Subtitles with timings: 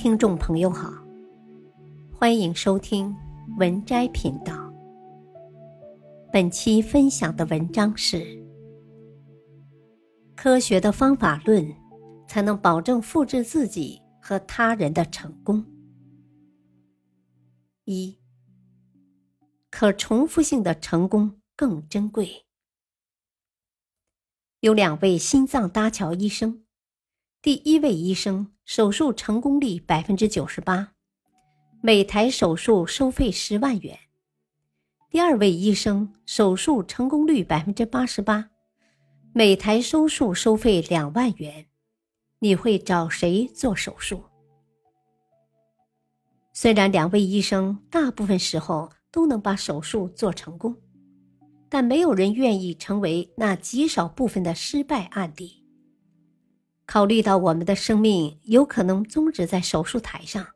[0.00, 0.92] 听众朋友好，
[2.14, 3.12] 欢迎收听
[3.58, 4.72] 文摘频道。
[6.32, 8.24] 本期分享的文章是：
[10.36, 11.74] 科学的方法论
[12.28, 15.66] 才能保证复制自己和他人的成功。
[17.82, 18.16] 一，
[19.68, 22.46] 可重复性的成功更珍贵。
[24.60, 26.64] 有两位心脏搭桥医生。
[27.42, 30.92] 第一位医生手术成功率百分之九十八，
[31.80, 33.98] 每台手术收费十万元。
[35.08, 38.50] 第二位医生手术成功率百分之八十八，
[39.32, 41.64] 每台手术收费两万元。
[42.40, 44.22] 你会找谁做手术？
[46.52, 50.76] 虽然两位医生大部分时候都能把手术做成功，
[51.70, 55.64] 但没有人愿意成为那极少部分的失败案例。
[56.88, 60.46] 考虑到我们的生命有可能终止在手术台上，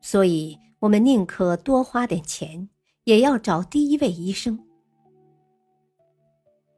[0.00, 2.70] 所以我们宁可多花点钱，
[3.04, 4.58] 也要找第一位医生。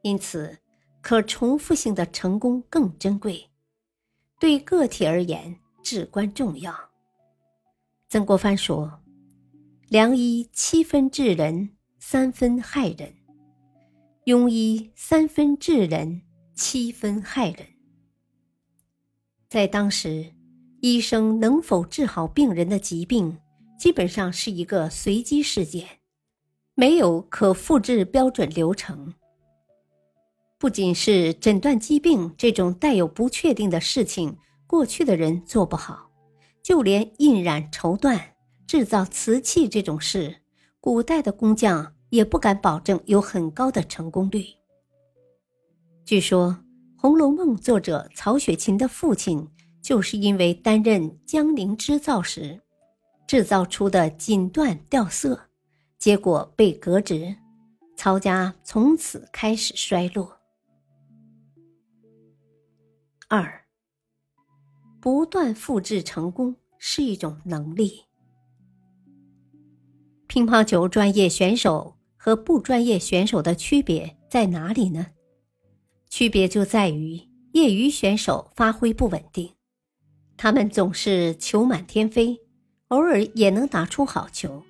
[0.01, 0.59] 因此，
[0.99, 3.49] 可重复性的成功更珍贵，
[4.41, 6.75] 对个体而言至关重要。
[8.09, 8.99] 曾国藩说
[9.87, 13.09] ：“良医七分治人，三分害人；
[14.25, 17.65] 庸医三分治人，七分害人。”
[19.55, 20.25] 在当时，
[20.81, 23.37] 医生能否治好病人的疾病，
[23.79, 25.87] 基本上是一个随机事件，
[26.73, 29.13] 没有可复制标准流程。
[30.59, 36.11] 不仅是诊断疾病这种带有不确定的事情，过去的人做不好，
[36.61, 38.19] 就连印染绸缎、
[38.67, 40.35] 制造瓷器这种事，
[40.81, 44.43] 古代的工匠也不敢保证有很高的成功率。
[46.03, 46.57] 据说。
[46.97, 49.47] 《红楼梦》作者曹雪芹的父亲，
[49.81, 52.59] 就是因为担任江宁织造时，
[53.27, 55.39] 制造出的锦缎掉色，
[55.99, 57.35] 结果被革职，
[57.95, 60.35] 曹家从此开始衰落。
[63.27, 63.65] 二，
[65.01, 68.01] 不断复制成功是一种能力。
[70.27, 75.05] 乒乓球专业选手和不专业选手的区别在哪里呢？
[76.17, 77.19] 区别就在于
[77.51, 79.51] 业余选手发挥不稳定，
[80.37, 82.39] 他们总是球满天飞，
[82.87, 84.63] 偶尔也能打出好球，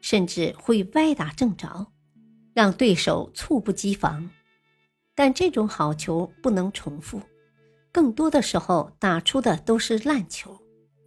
[0.00, 1.88] 甚至会歪打正着，
[2.54, 4.30] 让对手猝不及防。
[5.14, 7.20] 但这种好球不能重复，
[7.92, 10.58] 更多的时候打出的都是烂球。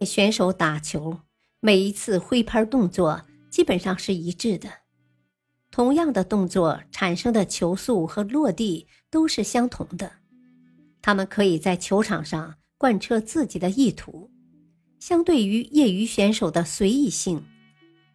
[0.02, 1.18] 选手打球，
[1.58, 4.70] 每一次挥拍动作基本上是一致的。
[5.70, 10.10] 同样的动作产生的球速和落地都是相同的，
[11.00, 14.30] 他们可以在球场上贯彻自己的意图。
[14.98, 17.42] 相对于业余选手的随意性，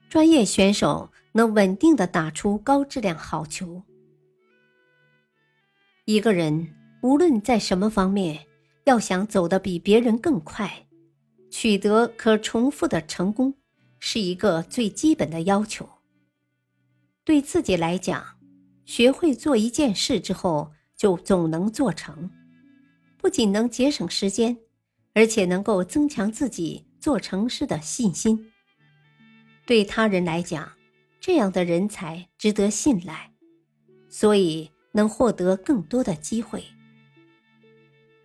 [0.09, 3.81] 专业选手能稳定的打出高质量好球。
[6.03, 8.45] 一个人无论在什么方面，
[8.83, 10.85] 要想走得比别人更快，
[11.49, 13.55] 取得可重复的成功，
[13.97, 15.89] 是一个最基本的要求。
[17.25, 18.24] 对自己来讲，
[18.86, 22.30] 学会做一件事之后，就总能做成，
[23.18, 24.56] 不仅能节省时间，
[25.16, 28.52] 而且能够增强自己做成事的信心。
[29.66, 30.72] 对他人来讲，
[31.19, 33.31] 这样的人才值得信赖，
[34.08, 36.64] 所以能获得更多的机会。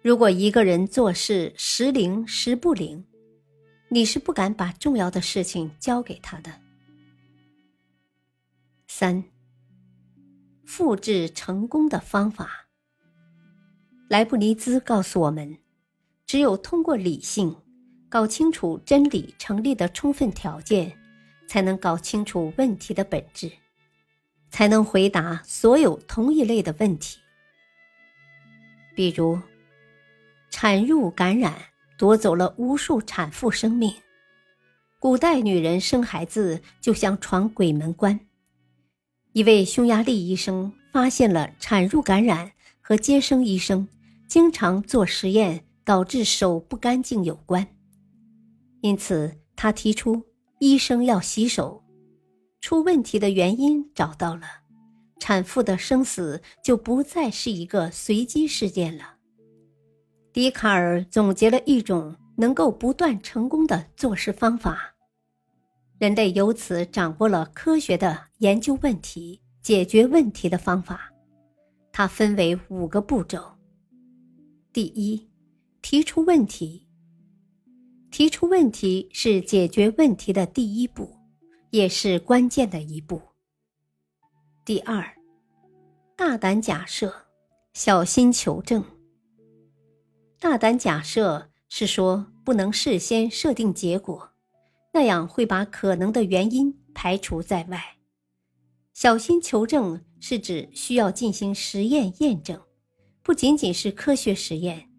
[0.02, 3.02] 如果一个人做事时灵时不灵，
[3.88, 6.52] 你是不敢把重要的事情交给他的。
[8.92, 9.22] 三、
[10.66, 12.66] 复制成功的方法。
[14.08, 15.58] 莱布尼兹告诉我们，
[16.26, 17.56] 只有通过理性
[18.08, 20.98] 搞清楚真理成立的充分条件，
[21.46, 23.52] 才能搞清楚问题的本质，
[24.50, 27.20] 才能回答所有同一类的问题。
[28.96, 29.40] 比如，
[30.50, 31.54] 产褥感染
[31.96, 33.94] 夺走了无数产妇生命，
[34.98, 38.18] 古代女人生孩子就像闯鬼门关。
[39.32, 42.50] 一位匈牙利医生发现了产褥感染
[42.80, 43.86] 和接生医生
[44.26, 47.66] 经常做实验导致手不干净有关，
[48.80, 50.22] 因此他提出
[50.58, 51.82] 医生要洗手。
[52.60, 54.42] 出问题的原因找到了，
[55.20, 59.14] 产妇的生死就不再是一个随机事件了。
[60.32, 64.89] 笛卡尔总结了一种能够不断成功的做事方法。
[66.00, 71.12] 人类由此掌握了科学的研究问题、解决问题的方法。
[71.92, 73.54] 它分为五个步骤：
[74.72, 75.28] 第一，
[75.82, 76.88] 提出问题。
[78.10, 81.14] 提出问题是解决问题的第一步，
[81.68, 83.20] 也是关键的一步。
[84.64, 85.04] 第二，
[86.16, 87.14] 大胆假设，
[87.74, 88.82] 小心求证。
[90.38, 94.29] 大胆假设是说不能事先设定结果，
[94.92, 97.98] 那样会把可能的原因排除在外。
[98.92, 102.60] 小心求证是指需要进行实验验证，
[103.22, 104.90] 不仅仅是科学实验，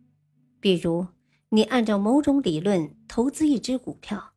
[0.59, 1.07] 比如。
[1.53, 4.35] 你按照某种理论投资一只股票，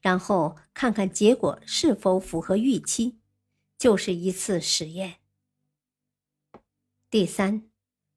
[0.00, 3.18] 然后看看结果是否符合预期，
[3.76, 5.16] 就是一次实验。
[7.10, 7.68] 第三，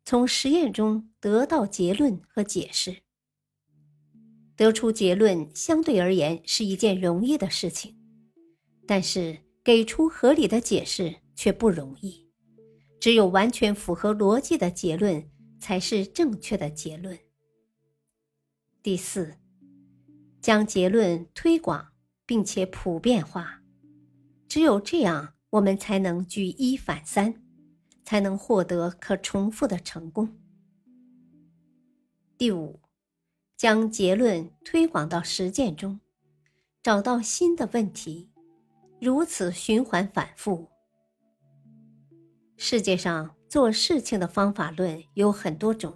[0.03, 2.97] 从实验中得到结论和解释。
[4.55, 7.95] 得出结论相对而言是一件容易的事情，
[8.87, 12.25] 但是给出合理的解释却不容易。
[12.99, 15.29] 只有完全符合逻辑的结论
[15.59, 17.19] 才是正确的结论。
[18.81, 19.35] 第四，
[20.41, 21.89] 将结论推广
[22.25, 23.61] 并且普遍化，
[24.47, 27.43] 只有这样，我们才能举一反三，
[28.03, 30.39] 才能获得可重复的成功。
[32.37, 32.79] 第五，
[33.57, 35.99] 将结论推广到实践中，
[36.83, 38.29] 找到新的问题，
[38.99, 40.67] 如此循环反复。
[42.57, 45.93] 世界上做事情的方法论有很多种。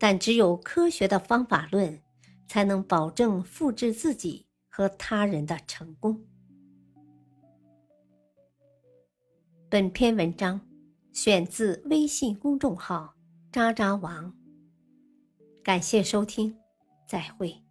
[0.00, 2.00] 但只有科学的方法论，
[2.46, 6.24] 才能保证复制自己和他人的成功。
[9.68, 10.60] 本篇文章
[11.12, 13.16] 选自微信公众号
[13.50, 14.32] “渣渣王”，
[15.64, 16.56] 感谢收听，
[17.08, 17.64] 再会。